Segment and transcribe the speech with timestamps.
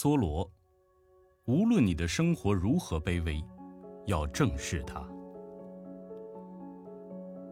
[0.00, 0.48] 梭罗，
[1.46, 3.44] 无论你的生活如何卑微，
[4.06, 5.04] 要正视它。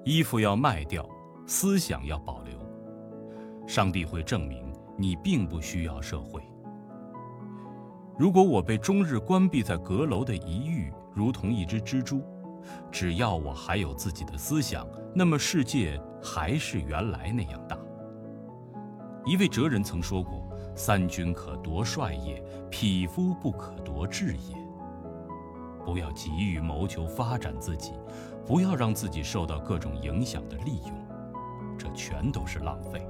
[0.04, 1.04] 衣服要卖掉，
[1.44, 2.56] 思想要保留。
[3.66, 6.40] 上帝会证明你并不需要社会。
[8.16, 12.22] 如果我被终日关闭在阁楼的一隅，如同一只蜘蛛，
[12.92, 17.76] 只要我还有自己的思想，那么世界还是原来那样大。
[19.24, 20.45] 一位哲人曾说过
[20.76, 22.40] ：“三军可夺帅也，
[22.70, 24.56] 匹夫不可夺志也。”
[25.84, 27.92] 不要急于谋求发展自己，
[28.44, 30.92] 不要让自己受到各种影响的利用，
[31.78, 33.06] 这全都是浪费。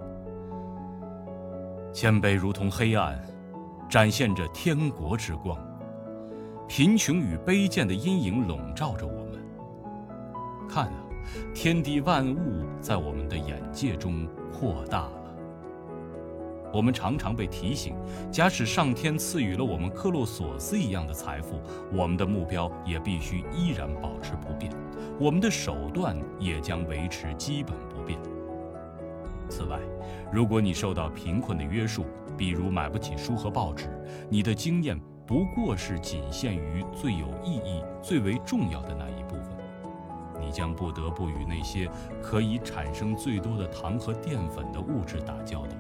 [1.90, 3.18] 谦卑如同黑暗，
[3.88, 5.56] 展现着天国之光；
[6.68, 9.42] 贫穷与卑贱的阴影笼罩着我们。
[10.68, 11.04] 看啊，
[11.54, 15.25] 天地万物在我们的眼界中扩大了。
[16.76, 17.94] 我们常常被提醒，
[18.30, 21.58] 假使上天赐予了我们克洛索斯一样的财富，
[21.90, 24.70] 我们的目标也必须依然保持不变，
[25.18, 28.20] 我们的手段也将维持基本不变。
[29.48, 29.80] 此外，
[30.30, 32.04] 如果你受到贫困的约束，
[32.36, 33.88] 比如买不起书和报纸，
[34.28, 39.56] 你的经验不过是仅限于最有意义、最为重要的那一部分。
[40.38, 41.88] 你将不得不与那些
[42.20, 45.74] 可以产生最多的糖和淀粉的物质打交道。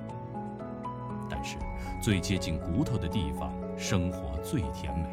[1.28, 1.56] 但是，
[2.00, 5.08] 最接近骨头的地方，生活最甜美。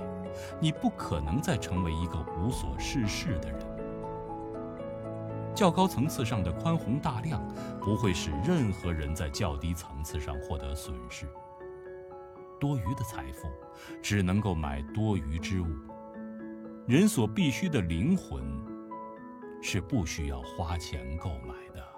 [0.59, 3.59] 你不可能再成为一个无所事事的人。
[5.53, 7.39] 较高层次上的宽宏大量，
[7.79, 11.27] 不会使任何人在较低层次上获得损失。
[12.59, 13.47] 多余的财富，
[14.01, 15.67] 只能够买多余之物。
[16.87, 18.43] 人所必需的灵魂，
[19.61, 21.92] 是不需要花钱购买的。